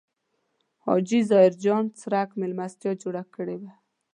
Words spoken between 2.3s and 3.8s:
مېلمستیا جوړه کړې وه.